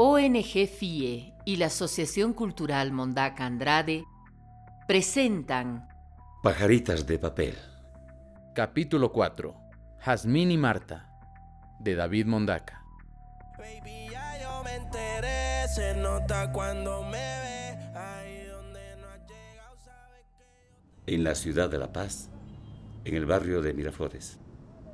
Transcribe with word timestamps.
ONG 0.00 0.68
FIE 0.68 1.34
y 1.44 1.56
la 1.56 1.66
Asociación 1.66 2.32
Cultural 2.32 2.92
Mondaca 2.92 3.44
Andrade 3.44 4.04
presentan 4.86 5.88
Pajaritas 6.40 7.04
de 7.04 7.18
papel. 7.18 7.56
Capítulo 8.54 9.10
4. 9.10 9.56
Jazmín 9.98 10.52
y 10.52 10.56
Marta. 10.56 11.10
De 11.80 11.96
David 11.96 12.26
Mondaca. 12.26 12.84
Baby, 13.58 14.06
ya 14.12 14.40
yo 14.40 14.62
me 14.62 14.76
enteré, 14.76 15.66
se 15.66 15.96
nota 15.96 16.52
cuando 16.52 17.02
me 17.02 17.18
ve. 17.18 17.98
Ahí 17.98 18.46
donde 18.46 18.96
no 19.00 19.08
has 19.08 19.26
llegado, 19.26 19.76
sabes 19.84 20.24
que 21.06 21.12
En 21.12 21.24
la 21.24 21.34
ciudad 21.34 21.68
de 21.68 21.78
La 21.78 21.92
Paz, 21.92 22.30
en 23.04 23.16
el 23.16 23.26
barrio 23.26 23.62
de 23.62 23.74
Miraflores, 23.74 24.38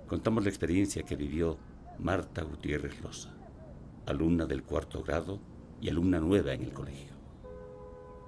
contamos 0.06 0.44
la 0.44 0.48
experiencia 0.48 1.02
que 1.02 1.14
vivió 1.14 1.58
Marta 1.98 2.40
Gutiérrez 2.40 2.98
Loza, 3.02 3.34
alumna 4.06 4.46
del 4.46 4.62
cuarto 4.62 5.02
grado 5.02 5.40
y 5.80 5.88
alumna 5.90 6.20
nueva 6.20 6.52
en 6.52 6.62
el 6.62 6.72
colegio. 6.72 7.12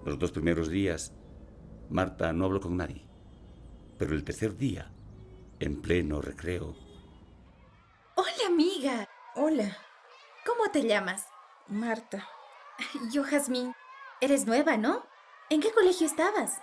Los 0.05 0.19
dos 0.19 0.33
primeros 0.33 0.69
días, 0.69 1.13
Marta 1.91 2.33
no 2.33 2.45
habló 2.45 2.61
con 2.61 2.77
nadie, 2.77 3.03
pero 3.99 4.15
el 4.15 4.25
tercer 4.25 4.57
día, 4.57 4.91
en 5.59 5.81
pleno 5.81 6.21
recreo, 6.21 6.75
Hola, 8.19 8.47
amiga. 8.49 9.09
Hola, 9.35 9.77
¿Cómo 10.47 10.71
te 10.71 10.87
llamas? 10.87 11.27
Marta. 11.67 12.29
Yo, 13.11 13.25
Jazmín. 13.25 13.75
Eres 14.21 14.47
nueva, 14.47 14.77
¿no? 14.77 15.05
¿En 15.51 15.61
qué 15.61 15.73
colegio 15.73 16.07
estabas? 16.07 16.61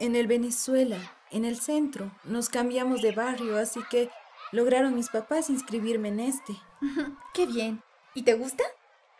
En 0.00 0.16
el 0.16 0.26
Venezuela, 0.26 0.98
en 1.30 1.44
el 1.44 1.60
centro, 1.60 2.10
nos 2.24 2.48
cambiamos 2.48 3.02
de 3.02 3.12
barrio, 3.12 3.58
así 3.58 3.80
que 3.90 4.10
lograron 4.50 4.94
mis 4.94 5.10
papás 5.10 5.50
inscribirme 5.50 6.08
en 6.08 6.20
este. 6.20 6.54
Qué 7.34 7.46
bien. 7.46 7.82
¿Y 8.14 8.22
te 8.22 8.34
gusta? 8.34 8.64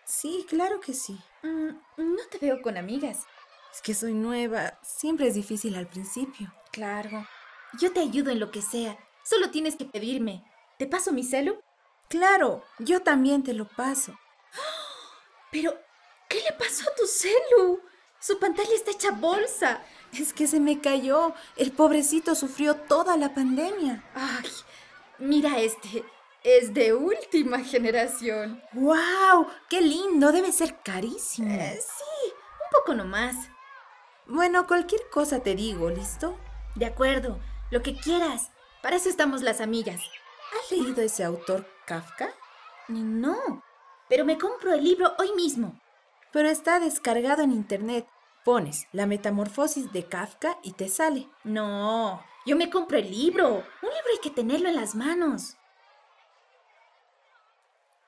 Sí, 0.05 0.47
claro 0.49 0.81
que 0.81 0.93
sí. 0.93 1.19
Mm, 1.43 1.71
no 1.97 2.23
te 2.31 2.39
veo 2.39 2.61
con 2.61 2.77
amigas. 2.77 3.27
Es 3.73 3.81
que 3.81 3.95
soy 3.95 4.13
nueva, 4.13 4.79
siempre 4.83 5.29
es 5.29 5.35
difícil 5.35 5.77
al 5.77 5.87
principio. 5.87 6.53
Claro. 6.73 7.27
Yo 7.81 7.93
te 7.93 8.01
ayudo 8.01 8.31
en 8.31 8.41
lo 8.41 8.51
que 8.51 8.61
sea. 8.61 8.99
Solo 9.25 9.51
tienes 9.51 9.77
que 9.77 9.87
pedirme. 9.87 10.45
¿Te 10.79 10.87
paso 10.87 11.13
mi 11.13 11.25
celu? 11.25 11.59
Claro, 12.09 12.63
yo 12.79 13.01
también 13.01 13.43
te 13.43 13.55
lo 13.55 13.67
paso. 13.67 14.19
Pero, 15.51 15.75
¿qué 16.29 16.41
le 16.41 16.53
pasó 16.53 16.85
a 16.91 16.95
tu 16.95 17.07
celu? 17.07 17.81
Su 18.21 18.39
pantalla 18.39 18.75
está 18.75 18.91
hecha 18.91 19.11
bolsa. 19.13 19.83
Es 20.13 20.35
que 20.35 20.47
se 20.47 20.61
me 20.61 20.81
cayó. 20.81 21.35
El 21.57 21.73
pobrecito 21.73 22.35
sufrió 22.35 22.77
toda 22.77 23.17
la 23.17 23.35
pandemia. 23.35 24.05
Ay, 24.15 24.51
mira 25.19 25.59
este. 25.59 26.05
Es 26.45 26.75
de 26.75 26.93
última 26.93 27.61
generación. 27.61 28.61
¡Wow! 28.73 29.47
¡Qué 29.69 29.81
lindo! 29.81 30.33
Debe 30.33 30.51
ser 30.51 30.81
carísimo. 30.83 31.49
Eh, 31.49 31.79
sí, 31.81 32.33
un 32.33 32.79
poco 32.81 32.95
nomás. 32.95 33.37
Bueno, 34.27 34.67
cualquier 34.67 35.09
cosa 35.09 35.41
te 35.41 35.55
digo, 35.55 35.89
¿listo? 35.91 36.37
De 36.75 36.87
acuerdo, 36.87 37.39
lo 37.71 37.83
que 37.83 37.97
quieras. 37.97 38.51
Para 38.83 38.97
eso 38.97 39.09
estamos 39.09 39.43
las 39.43 39.61
amigas. 39.61 40.01
¿Has 40.53 40.71
leído 40.73 41.01
ese 41.03 41.23
autor 41.23 41.65
Kafka? 41.87 42.31
No, 42.89 43.63
pero 44.09 44.25
me 44.25 44.37
compro 44.37 44.75
el 44.75 44.83
libro 44.83 45.13
hoy 45.19 45.33
mismo. 45.35 45.81
Pero 46.33 46.49
está 46.49 46.81
descargado 46.81 47.43
en 47.43 47.53
internet. 47.53 48.07
Pones 48.45 48.89
la 48.91 49.07
metamorfosis 49.07 49.93
de 49.93 50.09
Kafka 50.09 50.59
y 50.65 50.73
te 50.73 50.89
sale. 50.89 51.29
No, 51.45 52.21
yo 52.47 52.57
me 52.57 52.69
compro 52.69 52.99
el 52.99 53.11
libro. 53.11 53.49
Un 53.49 53.91
libro 53.91 54.11
hay 54.13 54.21
que 54.21 54.31
tenerlo 54.31 54.69
en 54.69 54.77
las 54.77 54.97
manos. 54.97 55.57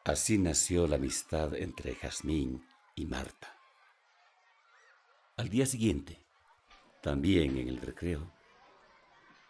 Así 0.05 0.39
nació 0.39 0.87
la 0.87 0.97
amistad 0.97 1.55
entre 1.55 1.95
Jazmín 1.95 2.65
y 2.95 3.07
Marta. 3.07 3.57
Al 5.37 5.49
día 5.49 5.67
siguiente, 5.67 6.23
también 7.03 7.57
en 7.57 7.69
el 7.69 7.81
recreo, 7.81 8.33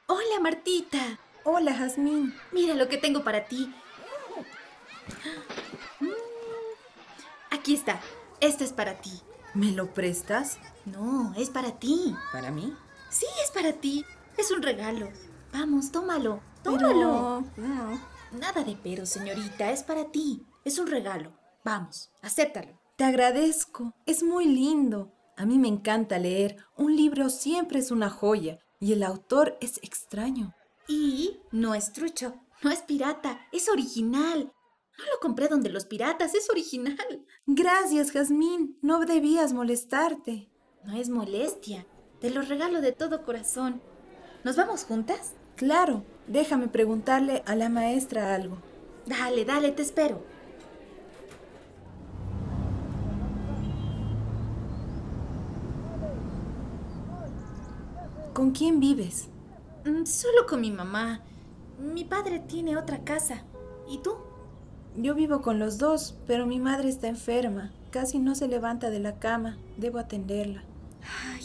Hola, 0.06 0.38
Martita. 0.42 1.19
Hola, 1.44 1.72
Jazmín. 1.72 2.34
Mira 2.53 2.75
lo 2.75 2.88
que 2.88 2.98
tengo 2.98 3.25
para 3.25 3.47
ti. 3.47 3.75
Aquí 7.50 7.75
está. 7.75 8.00
Esto 8.41 8.65
es 8.65 8.72
para 8.75 9.00
ti. 9.00 9.22
¿Me 9.54 9.72
lo 9.72 9.94
prestas? 9.94 10.59
No, 10.84 11.32
es 11.38 11.48
para 11.48 11.78
ti. 11.78 12.15
¿Para 12.32 12.50
mí? 12.50 12.76
Sí, 13.09 13.25
es 13.42 13.50
para 13.50 13.72
ti. 13.72 14.04
Es 14.36 14.50
un 14.50 14.60
regalo. 14.60 15.09
Vamos, 15.54 15.91
tómalo. 15.91 16.41
Tómalo. 16.62 17.44
Pero... 17.56 17.98
Nada 18.39 18.65
de 18.65 18.77
pero, 18.83 19.06
señorita. 19.06 19.71
Es 19.71 19.83
para 19.83 20.11
ti. 20.11 20.45
Es 20.65 20.78
un 20.78 20.89
regalo. 20.89 21.33
Vamos, 21.65 22.11
acéptalo. 22.22 22.81
Te 22.97 23.05
agradezco. 23.05 23.95
Es 24.06 24.22
muy 24.22 24.47
lindo. 24.47 25.12
A 25.37 25.47
mí 25.47 25.59
me 25.59 25.69
encanta 25.69 26.19
leer. 26.19 26.56
Un 26.77 26.97
libro 26.97 27.28
siempre 27.31 27.78
es 27.78 27.91
una 27.91 28.11
joya. 28.11 28.59
Y 28.81 28.93
el 28.93 29.03
autor 29.03 29.56
es 29.61 29.78
extraño. 29.83 30.55
Y 30.89 31.41
no 31.50 31.75
es 31.75 31.93
trucho, 31.93 32.34
no 32.62 32.71
es 32.71 32.83
pirata, 32.83 33.41
es 33.53 33.69
original. 33.69 34.53
No 34.99 35.05
lo 35.12 35.21
compré 35.21 35.49
donde 35.49 35.71
los 35.71 35.87
piratas, 35.87 36.34
es 36.34 36.51
original. 36.51 37.25
Gracias, 37.47 38.12
Jazmín. 38.12 38.78
No 38.83 39.01
debías 39.01 39.53
molestarte. 39.53 40.51
No 40.84 40.97
es 40.97 41.09
molestia. 41.09 41.87
Te 42.21 42.31
lo 42.31 42.43
regalo 42.43 42.81
de 42.81 42.93
todo 42.93 43.25
corazón. 43.25 43.83
¿Nos 44.45 44.56
vamos 44.56 44.84
juntas? 44.84 45.34
Claro, 45.56 46.05
déjame 46.26 46.68
preguntarle 46.68 47.42
a 47.46 47.54
la 47.56 47.68
maestra 47.68 48.34
algo. 48.34 48.56
Dale, 49.06 49.44
dale, 49.44 49.72
te 49.72 49.82
espero. 49.82 50.22
¿Con 58.32 58.50
quién 58.50 58.80
vives? 58.80 59.28
Mm, 59.84 60.04
Solo 60.04 60.46
con 60.48 60.60
mi 60.60 60.70
mamá. 60.70 61.20
Mi 61.78 62.04
padre 62.04 62.38
tiene 62.41 62.76
otra 62.76 63.04
casa. 63.04 63.42
¿Y 63.88 63.98
tú? 63.98 64.14
Yo 64.96 65.14
vivo 65.14 65.42
con 65.42 65.58
los 65.58 65.78
dos, 65.78 66.16
pero 66.26 66.46
mi 66.46 66.58
madre 66.58 66.88
está 66.88 67.08
enferma. 67.08 67.72
Casi 67.91 68.18
no 68.18 68.34
se 68.34 68.48
levanta 68.48 68.91
de 68.91 69.00
la 69.00 69.18
cama. 69.18 69.58
Debo 69.76 69.98
atenderla. 69.98 70.62
Ay. 71.32 71.44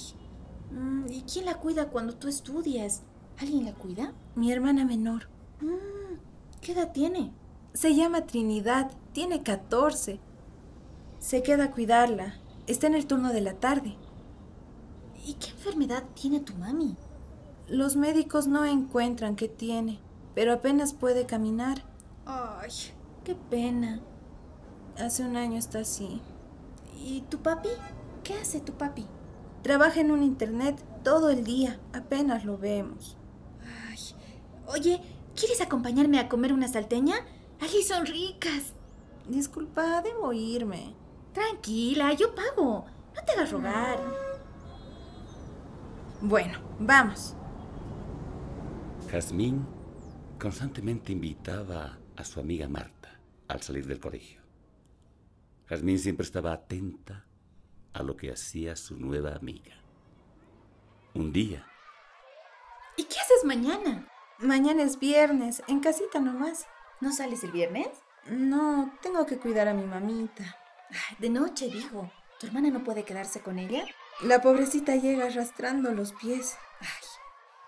mm, 0.72 1.06
¿Y 1.12 1.22
quién 1.24 1.46
la 1.46 1.56
cuida 1.56 1.90
cuando 1.90 2.16
tú 2.16 2.28
estudias? 2.28 3.04
¿Alguien 3.40 3.66
la 3.66 3.74
cuida? 3.74 4.12
Mi 4.36 4.52
hermana 4.52 4.84
menor. 4.84 5.30
Mm, 5.62 6.18
¿Qué 6.62 6.74
edad 6.74 6.92
tiene? 6.92 7.32
Se 7.74 7.96
llama 7.96 8.26
Trinidad. 8.26 8.92
Tiene 9.14 9.44
14. 9.44 10.20
Se 11.20 11.42
queda 11.42 11.66
a 11.66 11.72
cuidarla. 11.72 12.36
Está 12.68 12.88
en 12.88 12.96
el 12.96 13.08
turno 13.08 13.32
de 13.32 13.42
la 13.42 13.54
tarde. 13.54 13.96
¿Y 15.26 15.36
qué 15.36 15.52
enfermedad 15.52 16.04
tiene 16.16 16.42
tu 16.42 16.54
mami? 16.56 16.98
Los 17.70 17.96
médicos 17.96 18.48
no 18.48 18.66
encuentran 18.66 19.36
qué 19.36 19.48
tiene, 19.48 20.00
pero 20.36 20.54
apenas 20.54 20.94
puede 20.94 21.26
caminar. 21.26 21.84
Ay, 22.26 22.72
qué 23.24 23.36
pena. 23.36 24.02
Hace 24.98 25.24
un 25.24 25.38
año 25.38 25.58
está 25.58 25.80
así. 25.80 26.22
¿Y 26.98 27.22
tu 27.22 27.38
papi? 27.38 27.70
¿Qué 28.24 28.34
hace 28.34 28.60
tu 28.60 28.74
papi? 28.74 29.06
Trabaja 29.62 30.02
en 30.02 30.12
un 30.12 30.24
internet 30.24 30.84
todo 31.04 31.30
el 31.30 31.44
día. 31.46 31.80
Apenas 31.94 32.44
lo 32.44 32.58
vemos. 32.58 33.16
Ay, 34.68 34.80
oye, 34.80 35.02
¿quieres 35.36 35.62
acompañarme 35.62 36.20
a 36.20 36.30
comer 36.30 36.54
una 36.54 36.68
salteña? 36.68 37.16
Allí 37.60 37.84
son 37.84 38.06
ricas. 38.06 38.74
Disculpa, 39.28 40.02
debo 40.02 40.34
irme. 40.34 40.96
Tranquila, 41.34 42.14
yo 42.14 42.34
pago. 42.34 42.86
No 43.16 43.24
te 43.26 43.32
hagas 43.34 43.52
rogar. 43.52 44.00
Bueno, 46.22 46.60
vamos. 46.80 47.36
Jazmín 49.12 49.66
constantemente 50.40 51.12
invitaba 51.12 51.98
a 52.16 52.24
su 52.24 52.40
amiga 52.40 52.68
Marta 52.68 53.20
al 53.48 53.62
salir 53.62 53.88
del 53.88 54.00
colegio. 54.00 54.42
Jazmín 55.68 56.00
siempre 56.00 56.26
estaba 56.26 56.54
atenta 56.54 57.26
a 57.94 58.04
lo 58.04 58.16
que 58.16 58.32
hacía 58.32 58.76
su 58.76 58.98
nueva 58.98 59.36
amiga. 59.36 59.76
Un 61.14 61.32
día, 61.32 61.66
¿Y 63.00 63.06
qué 63.06 63.18
haces 63.18 63.46
mañana? 63.46 64.06
Mañana 64.40 64.84
es 64.84 65.00
viernes, 65.00 65.64
en 65.70 65.80
casita 65.80 66.20
nomás. 66.20 66.68
¿No 67.00 67.14
sales 67.14 67.46
el 67.46 67.54
viernes? 67.54 67.88
No, 68.26 68.94
tengo 69.02 69.26
que 69.26 69.38
cuidar 69.38 69.70
a 69.70 69.74
mi 69.74 69.86
mamita. 69.86 70.58
Ay, 70.90 71.16
de 71.18 71.30
noche, 71.30 71.70
digo. 71.70 72.12
¿Tu 72.42 72.48
hermana 72.48 72.72
no 72.72 72.84
puede 72.84 73.06
quedarse 73.06 73.40
con 73.40 73.58
ella? 73.58 73.86
La 74.20 74.42
pobrecita 74.42 74.98
llega 74.98 75.28
arrastrando 75.28 75.94
los 75.94 76.12
pies. 76.12 76.58
Ay, 76.82 77.08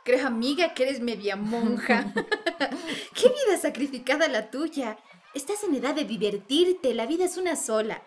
creo, 0.03 0.27
amiga, 0.27 0.73
que 0.73 0.83
eres 0.83 0.99
media 0.99 1.37
monja. 1.37 2.11
¿Qué 3.15 3.29
vida 3.29 3.57
sacrificada 3.57 4.27
la 4.27 4.51
tuya? 4.51 4.97
Estás 5.33 5.63
en 5.63 5.75
edad 5.75 5.95
de 5.95 6.03
divertirte, 6.03 6.93
la 6.93 7.05
vida 7.05 7.23
es 7.23 7.37
una 7.37 7.55
sola. 7.55 8.03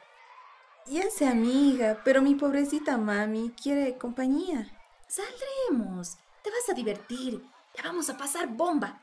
Ya 0.88 1.08
sé 1.10 1.26
amiga, 1.26 2.02
pero 2.04 2.20
mi 2.20 2.34
pobrecita 2.34 2.98
mami 2.98 3.54
quiere 3.62 3.96
compañía. 3.96 4.70
Saldremos, 5.08 6.18
te 6.44 6.50
vas 6.50 6.68
a 6.68 6.74
divertir, 6.74 7.42
la 7.74 7.84
vamos 7.84 8.10
a 8.10 8.18
pasar 8.18 8.48
bomba. 8.48 9.02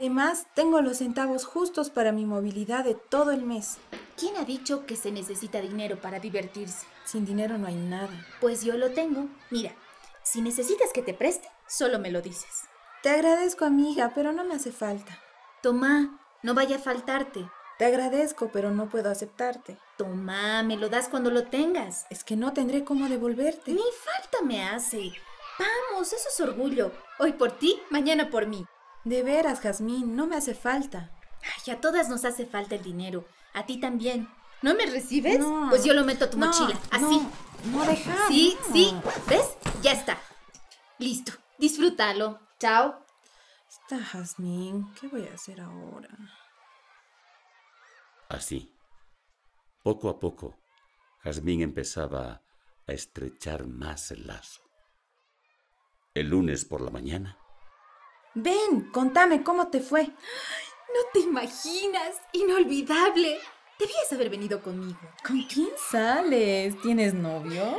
Además, 0.00 0.48
tengo 0.56 0.82
los 0.82 0.98
centavos 0.98 1.44
justos 1.44 1.90
para 1.90 2.10
mi 2.10 2.26
movilidad 2.26 2.84
de 2.84 2.96
todo 2.96 3.30
el 3.30 3.44
mes. 3.44 3.78
¿Quién 4.16 4.36
ha 4.36 4.44
dicho 4.44 4.84
que 4.84 4.96
se 4.96 5.12
necesita 5.12 5.60
dinero 5.60 6.00
para 6.00 6.18
divertirse? 6.18 6.84
Sin 7.04 7.24
dinero 7.24 7.56
no 7.56 7.68
hay 7.68 7.76
nada. 7.76 8.26
Pues 8.40 8.64
yo 8.64 8.76
lo 8.76 8.90
tengo. 8.90 9.28
Mira, 9.50 9.72
si 10.24 10.42
necesitas 10.42 10.92
que 10.92 11.02
te 11.02 11.14
preste, 11.14 11.48
solo 11.68 12.00
me 12.00 12.10
lo 12.10 12.20
dices. 12.20 12.64
Te 13.04 13.10
agradezco, 13.10 13.64
amiga, 13.64 14.10
pero 14.12 14.32
no 14.32 14.44
me 14.44 14.54
hace 14.54 14.72
falta. 14.72 15.16
Toma, 15.62 16.18
no 16.42 16.54
vaya 16.54 16.76
a 16.76 16.80
faltarte. 16.80 17.48
Te 17.78 17.84
agradezco, 17.84 18.50
pero 18.52 18.72
no 18.72 18.88
puedo 18.88 19.08
aceptarte. 19.08 19.78
Toma, 19.96 20.64
me 20.64 20.76
lo 20.76 20.88
das 20.88 21.08
cuando 21.08 21.30
lo 21.30 21.44
tengas. 21.44 22.06
Es 22.10 22.24
que 22.24 22.34
no 22.34 22.52
tendré 22.52 22.82
cómo 22.82 23.08
devolverte. 23.08 23.70
Ni 23.70 23.84
falta 24.04 24.42
me 24.44 24.64
hace. 24.64 25.12
Vamos, 25.58 26.12
eso 26.12 26.28
es 26.28 26.40
orgullo. 26.40 26.92
Hoy 27.18 27.32
por 27.32 27.52
ti, 27.52 27.80
mañana 27.90 28.30
por 28.30 28.46
mí. 28.46 28.66
De 29.04 29.22
veras, 29.22 29.60
Jazmín, 29.60 30.16
no 30.16 30.26
me 30.26 30.36
hace 30.36 30.54
falta. 30.54 31.10
Ay, 31.42 31.72
a 31.74 31.80
todas 31.80 32.08
nos 32.08 32.24
hace 32.24 32.46
falta 32.46 32.74
el 32.74 32.82
dinero. 32.82 33.24
A 33.52 33.66
ti 33.66 33.78
también. 33.80 34.28
¿No 34.62 34.74
me 34.74 34.86
recibes? 34.86 35.40
No. 35.40 35.66
Pues 35.70 35.84
yo 35.84 35.92
lo 35.92 36.04
meto 36.04 36.24
a 36.26 36.30
tu 36.30 36.38
No, 36.38 36.46
mochila. 36.46 36.78
Así. 36.90 37.28
No, 37.64 37.78
no 37.78 37.84
dejar. 37.84 38.28
Sí, 38.28 38.56
no. 38.68 38.72
sí. 38.72 38.94
¿Ves? 39.28 39.56
Ya 39.82 39.92
está. 39.92 40.18
Listo. 40.98 41.32
Disfrútalo. 41.58 42.40
Chao. 42.58 43.04
Está 43.68 43.98
Jazmín, 44.04 44.92
¿qué 45.00 45.08
voy 45.08 45.26
a 45.26 45.34
hacer 45.34 45.60
ahora? 45.60 46.08
Así, 48.28 48.74
poco 49.82 50.08
a 50.08 50.20
poco, 50.20 50.56
Jazmín 51.22 51.62
empezaba 51.62 52.42
a 52.86 52.92
estrechar 52.92 53.66
más 53.66 54.10
el 54.10 54.26
lazo. 54.26 54.62
El 56.14 56.28
lunes 56.28 56.64
por 56.66 56.82
la 56.82 56.90
mañana, 56.90 57.38
Ven, 58.34 58.90
contame 58.92 59.42
cómo 59.42 59.68
te 59.68 59.80
fue. 59.80 60.04
No 60.04 61.00
te 61.12 61.20
imaginas. 61.20 62.20
Inolvidable. 62.32 63.38
Debías 63.78 64.12
haber 64.12 64.30
venido 64.30 64.62
conmigo. 64.62 64.98
¿Con 65.26 65.42
quién 65.42 65.68
sales? 65.90 66.80
¿Tienes 66.80 67.12
novio? 67.12 67.78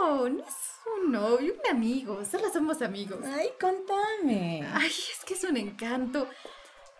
No, 0.00 0.28
no 0.28 0.44
es 0.44 0.54
un 0.96 1.12
novio, 1.12 1.54
un 1.54 1.76
amigo. 1.76 2.24
Solo 2.24 2.52
somos 2.52 2.82
amigos. 2.82 3.18
Ay, 3.24 3.50
contame. 3.60 4.64
Ay, 4.72 4.86
es 4.86 5.24
que 5.24 5.34
es 5.34 5.44
un 5.44 5.56
encanto. 5.56 6.28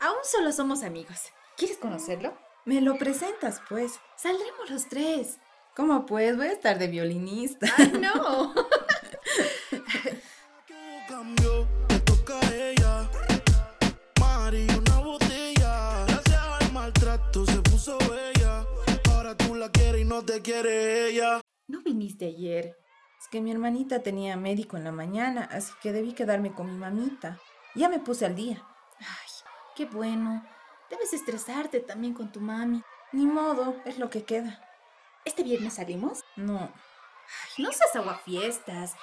Aún 0.01 0.19
solo 0.25 0.51
somos 0.51 0.83
amigos. 0.83 1.19
¿Quieres 1.57 1.79
conocerlo? 1.79 2.37
Me 2.65 2.81
lo 2.81 2.97
presentas, 2.99 3.61
pues. 3.69 4.01
Saldremos 4.17 4.71
los 4.71 4.89
tres. 4.89 5.39
¿Cómo 5.77 6.07
pues? 6.07 6.37
Voy 6.37 6.47
a 6.47 6.53
estar 6.53 6.79
de 6.79 6.89
violinista. 6.89 7.69
Ay, 7.77 7.93
no. 8.01 8.53
No 22.19 22.27
viniste 22.27 22.27
ayer. 22.27 22.79
Es 23.21 23.29
que 23.29 23.41
mi 23.41 23.51
hermanita 23.51 24.03
tenía 24.03 24.37
médico 24.37 24.77
en 24.77 24.85
la 24.85 24.93
mañana, 24.93 25.49
así 25.53 25.73
que 25.83 25.93
debí 25.93 26.15
quedarme 26.15 26.53
con 26.53 26.67
mi 26.67 26.77
mamita. 26.77 27.39
Ya 27.75 27.89
me 27.89 27.99
puse 27.99 28.27
al 28.27 28.35
día. 28.35 28.65
Ay, 28.99 29.31
qué 29.77 29.87
bueno. 29.87 30.45
Debes 30.91 31.13
estresarte 31.13 31.81
también 31.81 32.15
con 32.15 32.33
tu 32.33 32.41
mami. 32.41 32.83
Ni 33.13 33.27
modo, 33.27 33.77
es 33.85 33.99
lo 33.99 34.11
que 34.11 34.25
queda. 34.25 34.61
¿Este 35.25 35.43
viernes 35.43 35.75
salimos? 35.75 36.25
No. 36.37 36.59
Ay, 36.59 37.65
no 37.65 37.73
seas 37.73 37.95
aguafiestas. 37.97 38.95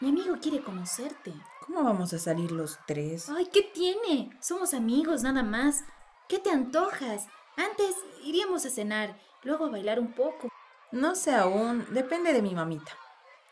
Mi 0.00 0.10
amigo 0.10 0.36
quiere 0.40 0.62
conocerte. 0.62 1.32
¿Cómo 1.66 1.82
vamos 1.82 2.12
a 2.12 2.18
salir 2.18 2.52
los 2.52 2.78
tres? 2.86 3.28
Ay, 3.30 3.46
¿qué 3.52 3.62
tiene? 3.62 4.30
Somos 4.40 4.74
amigos, 4.74 5.22
nada 5.22 5.42
más. 5.42 5.84
¿Qué 6.28 6.38
te 6.38 6.50
antojas? 6.50 7.26
Antes 7.56 7.96
iríamos 8.24 8.64
a 8.64 8.70
cenar, 8.70 9.18
luego 9.42 9.66
a 9.66 9.70
bailar 9.70 9.98
un 9.98 10.12
poco. 10.12 10.49
No 10.92 11.14
sé 11.14 11.34
aún, 11.34 11.86
depende 11.90 12.32
de 12.32 12.42
mi 12.42 12.54
mamita. 12.54 12.92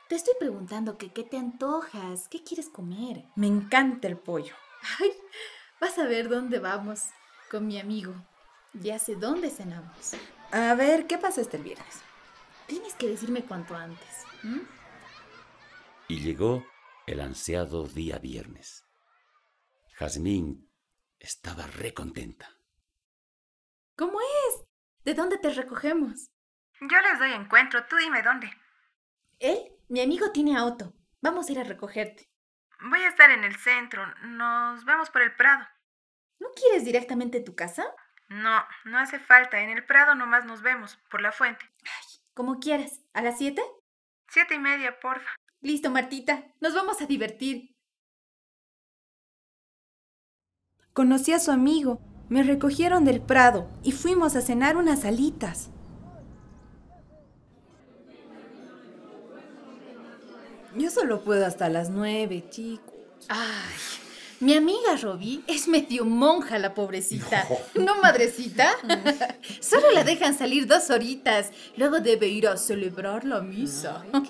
Te 0.09 0.17
estoy 0.17 0.35
preguntando 0.39 0.99
que 0.99 1.13
qué 1.13 1.23
te 1.23 1.37
antojas, 1.37 2.29
qué 2.29 2.43
quieres 2.43 2.69
comer. 2.69 3.25
Me 3.37 3.47
encanta 3.47 4.09
el 4.09 4.19
pollo. 4.19 4.55
Ay, 5.01 5.13
vas 5.81 5.99
a 5.99 6.07
ver 6.07 6.29
dónde 6.29 6.59
vamos 6.59 7.01
con 7.51 7.67
mi 7.67 7.79
amigo. 7.79 8.15
Ya 8.73 8.99
sé 8.99 9.15
dónde 9.17 9.51
cenamos. 9.51 10.15
A 10.51 10.75
ver, 10.75 11.07
¿qué 11.07 11.19
pasa 11.19 11.41
este 11.41 11.59
viernes? 11.59 12.01
Tienes 12.67 12.95
que 12.95 13.09
decirme 13.09 13.45
cuanto 13.45 13.75
antes. 13.77 14.25
y 16.09 16.21
llegó 16.21 16.65
el 17.07 17.21
ansiado 17.21 17.87
día 17.87 18.19
viernes. 18.19 18.85
Jazmín 19.99 20.71
estaba 21.19 21.67
recontenta. 21.67 22.49
¿Cómo 23.97 24.21
es? 24.21 24.65
¿De 25.05 25.15
dónde 25.15 25.39
te 25.39 25.51
recogemos? 25.51 26.31
Yo 26.81 27.01
les 27.01 27.19
doy 27.19 27.33
encuentro, 27.33 27.85
tú 27.87 27.97
dime 27.97 28.23
dónde. 28.23 28.51
Él, 29.39 29.59
mi 29.89 30.01
amigo, 30.01 30.31
tiene 30.33 30.57
auto. 30.57 30.95
Vamos 31.21 31.49
a 31.49 31.53
ir 31.53 31.59
a 31.59 31.65
recogerte. 31.65 32.29
Voy 32.81 33.01
a 33.01 33.09
estar 33.09 33.31
en 33.31 33.43
el 33.43 33.57
centro, 33.57 34.07
nos 34.23 34.85
vemos 34.85 35.11
por 35.11 35.23
el 35.23 35.35
Prado. 35.35 35.67
¿No 36.39 36.49
quieres 36.55 36.85
directamente 36.85 37.39
a 37.39 37.45
tu 37.45 37.57
casa? 37.57 37.85
No, 38.29 38.65
no 38.85 38.99
hace 38.99 39.19
falta, 39.19 39.61
en 39.61 39.71
el 39.71 39.85
Prado 39.85 40.15
nomás 40.15 40.45
nos 40.45 40.63
vemos, 40.63 40.97
por 41.11 41.21
la 41.21 41.33
fuente. 41.33 41.65
Como 42.35 42.61
quieras. 42.61 43.01
¿A 43.15 43.23
las 43.23 43.39
siete? 43.39 43.63
Siete 44.29 44.55
y 44.55 44.59
media, 44.61 45.01
porfa. 45.01 45.31
Listo, 45.61 45.91
Martita. 45.91 46.45
Nos 46.61 46.75
vamos 46.75 47.01
a 47.01 47.07
divertir. 47.07 47.75
Conocí 50.93 51.33
a 51.33 51.41
su 51.41 51.51
amigo, 51.51 52.01
me 52.29 52.43
recogieron 52.43 53.05
del 53.05 53.21
Prado 53.21 53.69
y 53.83 53.93
fuimos 53.93 54.37
a 54.37 54.41
cenar 54.41 54.77
unas 54.77 55.05
alitas. 55.05 55.71
Yo 60.79 60.91
solo 60.91 61.25
puedo 61.25 61.45
hasta 61.45 61.69
las 61.69 61.91
nueve, 61.91 62.45
chicos. 62.51 62.95
Ay, 63.29 63.75
mi 64.41 64.55
amiga 64.55 64.97
Robbie 65.03 65.43
es 65.49 65.67
medio 65.67 66.05
monja 66.05 66.57
la 66.61 66.73
pobrecita. 66.73 67.49
¿No, 67.75 68.01
madrecita? 68.01 68.71
Solo 69.61 69.91
la 69.93 70.05
dejan 70.05 70.39
salir 70.39 70.69
dos 70.69 70.91
horitas. 70.91 71.51
Luego 71.77 71.99
debe 71.99 72.29
ir 72.29 72.47
a 72.47 72.57
celebrar 72.57 73.25
la 73.25 73.41
misa. 73.41 74.05
No. 74.13 74.21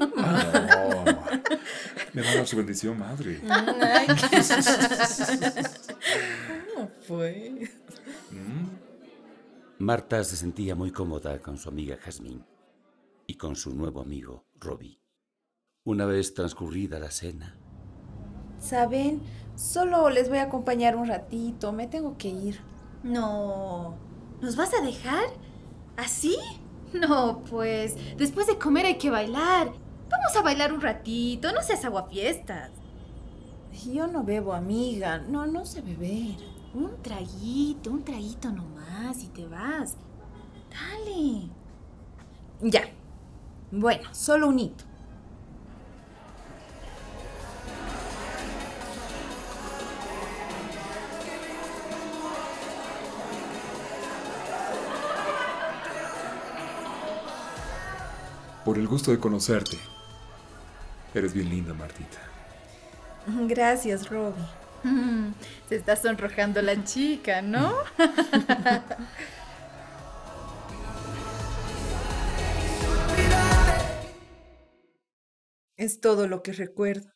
Me 2.14 2.22
va 2.22 2.30
a 2.30 2.34
dar 2.36 2.46
su 2.46 2.56
bendición, 2.56 2.98
madre. 2.98 3.42
¿Cómo 6.74 6.90
fue? 7.06 7.68
Mm. 8.30 9.84
Marta 9.84 10.24
se 10.24 10.36
sentía 10.36 10.74
muy 10.74 10.90
cómoda 10.90 11.38
con 11.40 11.58
su 11.58 11.68
amiga 11.68 11.98
Jazmín 12.02 12.42
y 13.26 13.34
con 13.34 13.54
su 13.54 13.74
nuevo 13.74 14.00
amigo 14.00 14.46
Robbie. 14.58 14.98
Una 15.84 16.04
vez 16.06 16.34
transcurrida 16.34 16.98
la 16.98 17.10
cena, 17.10 17.54
¿Saben? 18.60 19.22
Solo 19.54 20.10
les 20.10 20.28
voy 20.28 20.38
a 20.38 20.44
acompañar 20.44 20.96
un 20.96 21.06
ratito, 21.06 21.72
me 21.72 21.86
tengo 21.86 22.16
que 22.18 22.28
ir. 22.28 22.60
No. 23.02 23.96
¿Nos 24.40 24.56
vas 24.56 24.74
a 24.74 24.80
dejar? 24.84 25.26
¿Así? 25.96 26.36
No, 26.92 27.44
pues, 27.50 27.96
después 28.16 28.46
de 28.46 28.58
comer 28.58 28.86
hay 28.86 28.98
que 28.98 29.10
bailar. 29.10 29.68
Vamos 30.10 30.36
a 30.36 30.42
bailar 30.42 30.72
un 30.72 30.80
ratito, 30.80 31.52
no 31.52 31.62
seas 31.62 31.84
aguafiestas. 31.84 32.70
Yo 33.92 34.06
no 34.06 34.24
bebo, 34.24 34.54
amiga, 34.54 35.18
no, 35.18 35.46
no 35.46 35.64
sé 35.66 35.82
beber. 35.82 36.36
Un 36.74 37.02
traguito, 37.02 37.90
un 37.90 38.04
traguito 38.04 38.50
nomás 38.50 39.22
y 39.22 39.28
te 39.28 39.46
vas. 39.46 39.96
Dale. 40.70 41.50
Ya. 42.62 42.82
Bueno, 43.70 44.08
solo 44.14 44.48
un 44.48 44.58
hito. 44.58 44.84
Por 58.68 58.76
el 58.76 58.86
gusto 58.86 59.12
de 59.12 59.18
conocerte. 59.18 59.78
Eres 61.14 61.32
bien 61.32 61.48
linda, 61.48 61.72
Martita. 61.72 62.18
Gracias, 63.46 64.10
Robbie. 64.10 64.44
Mm, 64.82 65.32
se 65.70 65.76
está 65.76 65.96
sonrojando 65.96 66.60
la 66.60 66.84
chica, 66.84 67.40
¿no? 67.40 67.72
Es 75.78 76.00
todo 76.00 76.28
lo 76.28 76.42
que 76.42 76.52
recuerdo. 76.52 77.10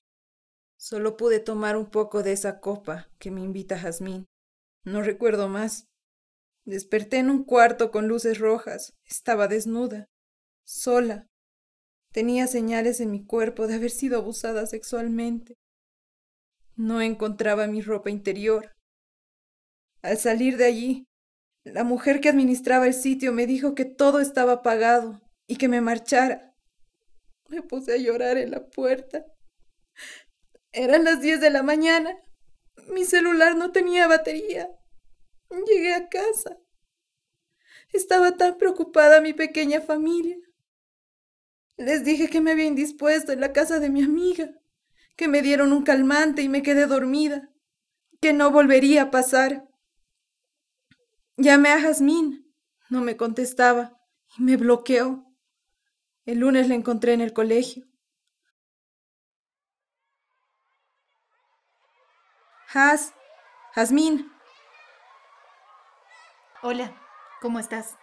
Solo 0.79 1.19
pude 1.19 1.39
tomar 1.39 1.77
un 1.77 1.91
poco 1.91 2.23
de 2.23 2.33
esa 2.33 2.61
copa 2.61 3.11
que 3.19 3.31
me 3.31 3.43
invita 3.43 3.79
Jazmín. 3.79 4.25
No 4.85 5.03
recuerdo 5.03 5.49
más. 5.49 5.87
Desperté 6.65 7.19
en 7.19 7.29
un 7.29 7.45
cuarto 7.45 7.91
con 7.91 8.09
luces 8.09 8.39
rojas. 8.39 8.95
Estaba 9.05 9.49
desnuda, 9.49 10.09
sola. 10.65 11.29
Tenía 12.13 12.47
señales 12.47 13.01
en 13.01 13.11
mi 13.11 13.25
cuerpo 13.25 13.67
de 13.67 13.75
haber 13.75 13.91
sido 13.91 14.19
abusada 14.19 14.67
sexualmente. 14.67 15.55
No 16.77 17.01
encontraba 17.01 17.67
mi 17.67 17.81
ropa 17.81 18.11
interior. 18.11 18.73
Al 20.03 20.19
salir 20.19 20.57
de 20.57 20.67
allí, 20.67 21.07
La 21.65 21.85
mujer 21.85 22.21
que 22.21 22.29
administraba 22.29 22.89
el 22.89 22.95
sitio 22.95 23.33
me 23.33 23.47
dijo 23.47 23.77
que 23.77 23.85
todo 23.85 24.19
estaba 24.19 24.63
pagado 24.63 25.21
y 25.47 25.59
que 25.59 25.69
me 25.69 25.81
marchara. 25.81 26.57
Me 27.49 27.63
puse 27.63 27.93
a 27.93 27.97
llorar 27.99 28.37
en 28.37 28.51
la 28.51 28.67
puerta. 28.67 29.25
Eran 30.73 31.05
las 31.05 31.21
10 31.21 31.41
de 31.41 31.51
la 31.51 31.63
mañana. 31.63 32.17
Mi 32.89 33.05
celular 33.05 33.57
no 33.57 33.71
tenía 33.71 34.09
batería. 34.09 34.69
Llegué 35.69 35.95
a 35.95 36.09
casa. 36.09 36.59
Estaba 37.93 38.33
tan 38.37 38.59
preocupada 38.59 39.21
mi 39.21 39.33
pequeña 39.33 39.81
familia. 39.81 40.37
Les 41.83 42.05
dije 42.05 42.31
que 42.31 42.41
me 42.41 42.53
había 42.53 42.67
indispuesto 42.67 43.33
en 43.33 43.41
la 43.41 43.53
casa 43.53 43.81
de 43.81 43.91
mi 43.91 44.05
amiga, 44.05 44.49
que 45.17 45.27
me 45.27 45.43
dieron 45.43 45.73
un 45.73 45.83
calmante 45.83 46.41
y 46.41 46.49
me 46.49 46.63
quedé 46.63 46.87
dormida, 46.87 47.51
que 48.21 48.33
no 48.33 48.53
volvería 48.53 49.03
a 49.03 49.11
pasar. 49.11 49.69
Llamé 51.37 51.71
a 51.71 51.81
Jazmín, 51.81 52.55
no 52.89 53.01
me 53.01 53.17
contestaba 53.17 53.99
y 54.39 54.45
me 54.45 54.57
bloqueó. 54.57 55.27
El 56.25 56.39
lunes 56.39 56.69
la 56.69 56.77
encontré 56.77 57.15
en 57.15 57.21
el 57.21 57.33
colegio. 57.33 57.85
Jaz, 62.69 63.13
Jazmín, 63.75 64.31
Hola, 66.63 66.95
¿cómo 67.41 67.59
estás? 67.59 67.97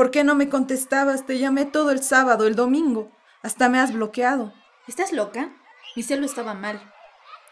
¿Por 0.00 0.10
qué 0.10 0.24
no 0.24 0.34
me 0.34 0.48
contestabas? 0.48 1.26
Te 1.26 1.38
llamé 1.38 1.66
todo 1.66 1.90
el 1.90 2.02
sábado, 2.02 2.46
el 2.46 2.54
domingo. 2.54 3.12
Hasta 3.42 3.68
me 3.68 3.78
has 3.78 3.92
bloqueado. 3.92 4.54
¿Estás 4.88 5.12
loca? 5.12 5.52
Mi 5.94 6.02
celo 6.02 6.24
estaba 6.24 6.54
mal. 6.54 6.80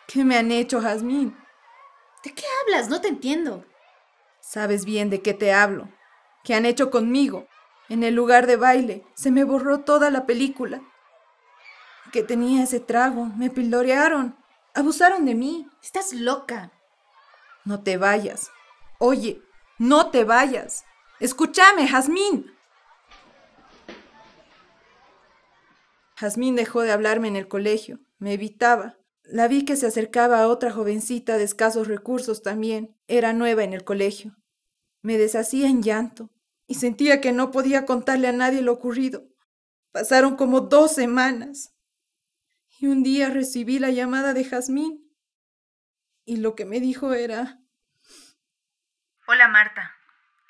¿Qué 0.07 0.25
me 0.25 0.39
han 0.39 0.51
hecho, 0.51 0.81
Jazmín? 0.81 1.37
¿De 2.25 2.33
qué 2.33 2.45
hablas? 2.63 2.89
No 2.89 3.03
te 3.03 3.09
entiendo. 3.09 3.67
Sabes 4.41 4.87
bien 4.87 5.11
de 5.11 5.21
qué 5.21 5.35
te 5.35 5.53
hablo. 5.53 5.91
¿Qué 6.43 6.55
han 6.55 6.65
hecho 6.65 6.91
conmigo? 6.91 7.47
En 7.91 8.03
el 8.03 8.15
lugar 8.15 8.47
de 8.47 8.57
baile 8.57 9.05
se 9.15 9.31
me 9.31 9.45
borró 9.45 9.81
toda 9.81 10.11
la 10.11 10.25
película. 10.25 10.81
Que 12.13 12.23
tenía 12.23 12.63
ese 12.63 12.81
trago, 12.81 13.27
me 13.27 13.51
pildorearon, 13.51 14.43
abusaron 14.75 15.27
de 15.27 15.35
mí. 15.35 15.69
Estás 15.83 16.15
loca. 16.15 16.73
No 17.67 17.83
te 17.83 17.99
vayas. 17.99 18.51
Oye, 18.99 19.43
no 19.77 20.11
te 20.11 20.25
vayas. 20.25 20.87
Escúchame, 21.21 21.89
Jazmín. 21.89 22.53
Jazmín 26.17 26.57
dejó 26.57 26.83
de 26.83 26.93
hablarme 26.93 27.29
en 27.29 27.37
el 27.37 27.49
colegio, 27.49 28.01
me 28.19 28.33
evitaba. 28.33 28.99
La 29.23 29.47
vi 29.47 29.65
que 29.65 29.77
se 29.77 29.87
acercaba 29.87 30.41
a 30.41 30.49
otra 30.49 30.71
jovencita 30.71 31.37
de 31.37 31.45
escasos 31.45 31.87
recursos 31.87 32.43
también. 32.43 32.97
Era 33.09 33.33
nueva 33.33 33.63
en 33.63 33.73
el 33.73 33.85
colegio. 33.85 34.37
Me 35.03 35.19
deshacía 35.19 35.69
en 35.69 35.83
llanto 35.83 36.31
y 36.67 36.77
sentía 36.77 37.21
que 37.21 37.33
no 37.33 37.51
podía 37.51 37.85
contarle 37.85 38.29
a 38.29 38.33
nadie 38.33 38.63
lo 38.63 38.73
ocurrido. 38.73 39.29
Pasaron 39.93 40.37
como 40.37 40.61
dos 40.61 40.95
semanas. 40.95 41.75
Y 42.79 42.87
un 42.87 43.03
día 43.03 43.29
recibí 43.29 43.79
la 43.79 43.91
llamada 43.91 44.35
de 44.35 44.45
Jazmín. 44.45 45.13
Y 46.25 46.37
lo 46.37 46.55
que 46.55 46.65
me 46.65 46.81
dijo 46.81 47.13
era... 47.13 47.61
Hola 49.27 49.49
Marta, 49.49 49.98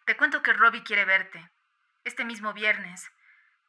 te 0.08 0.16
cuento 0.16 0.42
que 0.42 0.54
Robbie 0.54 0.84
quiere 0.84 1.04
verte, 1.04 1.50
este 2.02 2.24
mismo 2.24 2.54
viernes. 2.54 3.12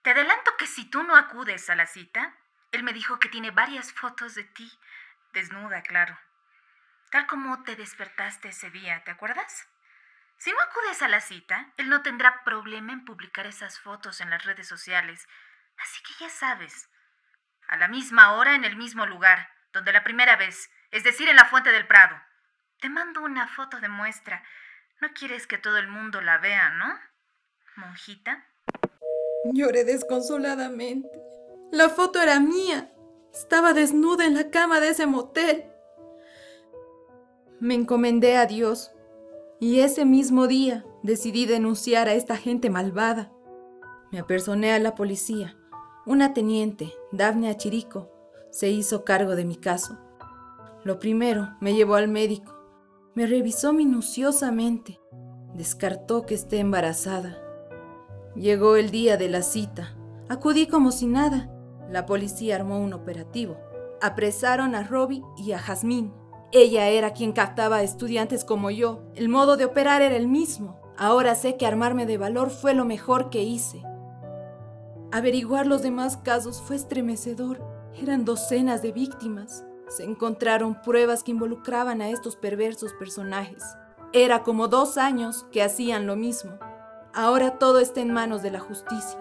Te 0.04 0.12
adelanto 0.12 0.56
que 0.56 0.68
si 0.68 0.90
tú 0.90 1.04
no 1.04 1.18
acudes 1.18 1.70
a 1.70 1.76
la 1.76 1.86
cita, 1.86 2.34
él 2.72 2.82
me 2.82 2.94
dijo 2.94 3.20
que 3.20 3.28
tiene 3.28 3.52
varias 3.52 3.92
fotos 3.92 4.36
de 4.36 4.46
ti, 4.46 4.72
desnuda, 5.34 5.82
claro. 5.82 6.18
Tal 7.12 7.28
como 7.28 7.62
te 7.64 7.76
despertaste 7.76 8.48
ese 8.48 8.72
día, 8.72 9.04
¿te 9.04 9.12
acuerdas? 9.12 9.68
Si 10.38 10.50
no 10.54 10.62
acudes 10.62 11.02
a 11.02 11.10
la 11.10 11.20
cita, 11.20 11.74
él 11.76 11.90
no 11.90 12.04
tendrá 12.04 12.42
problema 12.46 12.94
en 12.94 13.04
publicar 13.04 13.46
esas 13.46 13.78
fotos 13.78 14.22
en 14.22 14.30
las 14.30 14.46
redes 14.46 14.66
sociales. 14.66 15.28
Así 15.78 16.02
que 16.04 16.24
ya 16.24 16.30
sabes, 16.30 16.90
a 17.68 17.76
la 17.76 17.90
misma 17.90 18.32
hora 18.32 18.56
en 18.56 18.64
el 18.64 18.78
mismo 18.78 19.06
lugar, 19.06 19.52
donde 19.74 19.92
la 19.92 20.06
primera 20.06 20.38
vez, 20.38 20.72
es 20.92 21.04
decir, 21.04 21.28
en 21.28 21.36
la 21.36 21.44
Fuente 21.44 21.74
del 21.74 21.86
Prado. 21.86 22.18
Te 22.80 22.88
mando 22.88 23.20
una 23.24 23.46
foto 23.50 23.82
de 23.82 23.90
muestra. 23.90 24.42
No 25.02 25.08
quieres 25.18 25.48
que 25.48 25.58
todo 25.58 25.78
el 25.78 25.88
mundo 25.88 26.20
la 26.20 26.40
vea, 26.40 26.72
¿no? 26.72 26.86
Monjita. 27.78 28.46
Lloré 29.46 29.86
desconsoladamente. 29.86 31.10
La 31.72 31.88
foto 31.88 32.22
era 32.22 32.40
mía. 32.42 32.92
Estaba 33.34 33.74
desnuda 33.74 34.26
en 34.26 34.34
la 34.34 34.50
cama 34.50 34.82
de 34.82 34.90
ese 34.90 35.06
motel. 35.06 35.66
Me 37.62 37.76
encomendé 37.76 38.36
a 38.36 38.46
Dios 38.46 38.92
y 39.62 39.80
ese 39.80 40.04
mismo 40.04 40.48
día 40.48 40.86
decidí 41.04 41.46
denunciar 41.46 42.10
a 42.10 42.14
esta 42.14 42.36
gente 42.36 42.70
malvada. 42.70 43.32
Me 44.12 44.20
apersoné 44.20 44.74
a 44.74 44.80
la 44.80 44.96
policía. 44.96 45.56
Una 46.06 46.34
teniente, 46.34 46.94
Daphne 47.14 47.50
Achirico, 47.50 48.12
se 48.52 48.70
hizo 48.70 49.06
cargo 49.06 49.36
de 49.36 49.46
mi 49.46 49.56
caso. 49.56 49.98
Lo 50.84 51.00
primero, 51.00 51.56
me 51.62 51.74
llevó 51.74 51.96
al 51.96 52.08
médico. 52.08 52.59
Me 53.16 53.26
revisó 53.26 53.74
minuciosamente. 53.74 55.00
Descartó 55.56 56.28
que 56.28 56.36
esté 56.36 56.60
embarazada. 56.60 57.38
Llegó 58.36 58.76
el 58.76 58.92
día 58.92 59.18
de 59.18 59.30
la 59.30 59.42
cita. 59.42 59.98
Acudí 60.30 60.68
como 60.68 60.92
si 60.92 61.08
nada. 61.08 61.50
La 61.90 62.06
policía 62.06 62.56
armó 62.56 62.80
un 62.80 62.94
operativo. 62.94 63.58
Apresaron 64.00 64.76
a 64.76 64.84
Robbie 64.84 65.24
y 65.38 65.54
a 65.54 65.60
Jazmín. 65.60 66.14
Ella 66.52 66.88
era 66.88 67.14
quien 67.14 67.32
captaba 67.32 67.78
a 67.78 67.84
estudiantes 67.84 68.46
como 68.46 68.70
yo. 68.70 69.02
El 69.16 69.28
modo 69.28 69.58
de 69.58 69.66
operar 69.66 70.04
era 70.04 70.16
el 70.16 70.28
mismo. 70.28 70.80
Ahora 70.96 71.34
sé 71.34 71.58
que 71.58 71.66
armarme 71.66 72.06
de 72.06 72.20
valor 72.20 72.52
fue 72.52 72.76
lo 72.76 72.86
mejor 72.86 73.32
que 73.32 73.42
hice. 73.42 73.82
Averiguar 75.12 75.66
los 75.66 75.82
demás 75.82 76.18
casos 76.18 76.62
fue 76.62 76.76
estremecedor. 76.76 77.60
Eran 78.00 78.24
docenas 78.24 78.84
de 78.84 78.92
víctimas. 78.92 79.66
Se 79.90 80.04
encontraron 80.04 80.82
pruebas 80.82 81.24
que 81.24 81.32
involucraban 81.32 82.02
a 82.02 82.10
estos 82.10 82.36
perversos 82.36 82.94
personajes. 82.94 83.64
Era 84.14 84.44
como 84.44 84.68
dos 84.68 84.98
años 84.98 85.46
que 85.52 85.64
hacían 85.64 86.06
lo 86.06 86.16
mismo. 86.16 86.58
Ahora 87.14 87.58
todo 87.58 87.80
está 87.80 88.00
en 88.00 88.14
manos 88.14 88.44
de 88.44 88.52
la 88.52 88.60
justicia. 88.60 89.20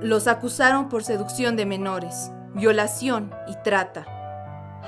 Los 0.00 0.26
acusaron 0.26 0.88
por 0.88 1.04
seducción 1.04 1.54
de 1.56 1.66
menores, 1.66 2.30
violación 2.54 3.30
y 3.46 3.54
trata. 3.62 4.06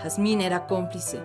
Jazmín 0.03 0.41
era 0.41 0.67
cómplice. 0.67 1.23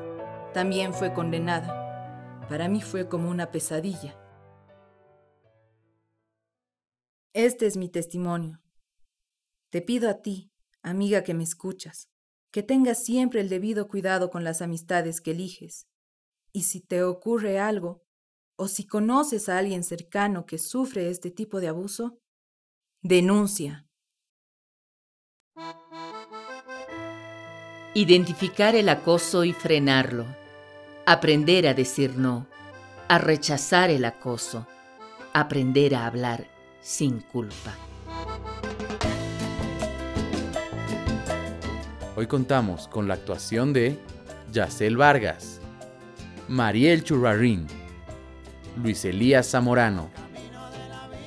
También 0.53 0.93
fue 0.93 1.13
condenada. 1.13 2.45
Para 2.49 2.67
mí 2.67 2.81
fue 2.81 3.07
como 3.07 3.29
una 3.29 3.51
pesadilla. 3.51 4.17
Este 7.33 7.65
es 7.65 7.77
mi 7.77 7.87
testimonio. 7.87 8.61
Te 9.69 9.81
pido 9.81 10.09
a 10.09 10.15
ti, 10.15 10.51
amiga 10.81 11.23
que 11.23 11.33
me 11.33 11.43
escuchas, 11.43 12.10
que 12.51 12.63
tengas 12.63 13.03
siempre 13.03 13.41
el 13.41 13.49
debido 13.49 13.87
cuidado 13.87 14.29
con 14.29 14.43
las 14.43 14.61
amistades 14.61 15.21
que 15.21 15.31
eliges. 15.31 15.87
Y 16.51 16.63
si 16.63 16.81
te 16.81 17.03
ocurre 17.03 17.59
algo, 17.59 18.03
o 18.57 18.67
si 18.67 18.85
conoces 18.85 19.49
a 19.49 19.57
alguien 19.57 19.83
cercano 19.83 20.45
que 20.45 20.57
sufre 20.57 21.09
este 21.09 21.31
tipo 21.31 21.59
de 21.59 21.69
abuso, 21.69 22.19
denuncia. 23.01 23.87
Identificar 27.93 28.75
el 28.75 28.89
acoso 28.89 29.43
y 29.43 29.53
frenarlo. 29.53 30.25
Aprender 31.05 31.67
a 31.67 31.73
decir 31.73 32.15
no. 32.15 32.47
A 33.07 33.17
rechazar 33.17 33.89
el 33.89 34.05
acoso. 34.05 34.67
Aprender 35.33 35.95
a 35.95 36.05
hablar 36.05 36.47
sin 36.81 37.19
culpa. 37.19 37.90
Hoy 42.21 42.27
contamos 42.27 42.87
con 42.87 43.07
la 43.07 43.15
actuación 43.15 43.73
de 43.73 43.97
Yacel 44.51 44.95
Vargas, 44.95 45.59
Mariel 46.47 47.03
Churrarín, 47.03 47.65
Luis 48.77 49.03
Elías 49.05 49.49
Zamorano, 49.49 50.11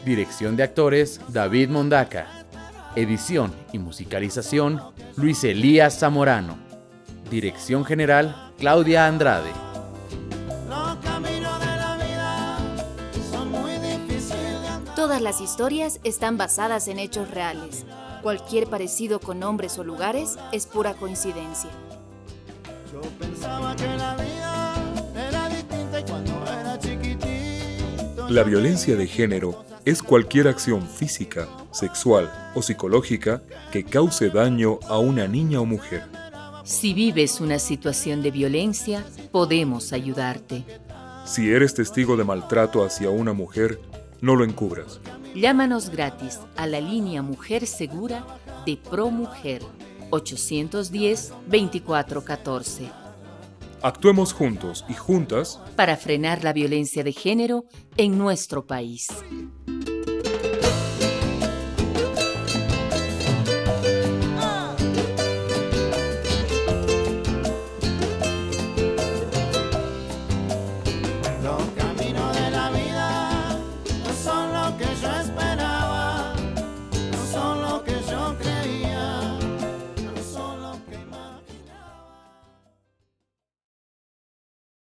dirección 0.05 0.55
de 0.55 0.63
actores 0.63 1.21
David 1.31 1.69
Mondaca, 1.69 2.29
edición 2.95 3.53
y 3.73 3.81
musicalización 3.81 4.81
Luis 5.17 5.43
Elías 5.43 5.99
Zamorano, 5.99 6.59
dirección 7.29 7.85
general 7.85 8.53
Claudia 8.57 9.09
Andrade. 9.09 9.51
Todas 14.95 15.21
las 15.21 15.41
historias 15.41 15.99
están 16.05 16.39
basadas 16.39 16.87
en 16.87 17.01
hechos 17.01 17.29
reales. 17.33 17.85
Cualquier 18.25 18.69
parecido 18.69 19.21
con 19.21 19.39
nombres 19.39 19.79
o 19.79 19.85
lugares 19.85 20.39
es 20.51 20.65
pura 20.65 20.95
coincidencia. 20.95 21.69
Yo 22.91 23.03
pensaba 23.21 23.77
que 23.77 23.85
la 23.85 24.17
vida 24.17 24.75
era 25.15 25.49
distinta 25.51 26.01
y 26.01 26.05
cuando 26.05 26.33
era 26.45 26.79
chiquitito. 26.79 28.31
La 28.31 28.43
violencia 28.43 28.97
de 28.97 29.07
género 29.07 29.63
es 29.85 30.03
cualquier 30.03 30.49
acción 30.49 30.89
física, 30.89 31.47
sexual 31.71 32.33
o 32.55 32.63
psicológica 32.63 33.43
que 33.71 33.85
cause 33.85 34.31
daño 34.31 34.79
a 34.89 34.97
una 34.97 35.29
niña 35.29 35.61
o 35.61 35.67
mujer. 35.67 36.05
Si 36.65 36.95
vives 36.95 37.43
una 37.43 37.59
situación 37.59 38.23
de 38.23 38.31
violencia, 38.31 39.05
podemos 39.33 39.93
ayudarte. 39.93 40.65
Si 41.27 41.51
eres 41.51 41.75
testigo 41.75 42.17
de 42.17 42.25
maltrato 42.25 42.87
hacia 42.87 43.11
una 43.11 43.35
mujer, 43.35 43.79
no 44.23 44.35
lo 44.35 44.45
encubras. 44.45 44.99
Llámanos 45.35 45.91
gratis 45.91 46.39
a 46.57 46.69
la 46.69 46.81
línea 46.81 47.21
Mujer 47.21 47.67
Segura 47.67 48.25
de 48.65 48.77
ProMujer 48.77 49.63
810-2414 50.11 52.93
Actuemos 53.83 54.33
juntos 54.33 54.85
y 54.89 54.95
juntas 54.95 55.61
para 55.75 55.97
frenar 55.97 56.45
la 56.45 56.53
violencia 56.53 57.03
de 57.03 57.13
género 57.13 57.65
en 57.97 58.17
nuestro 58.17 58.65
país. 58.65 59.09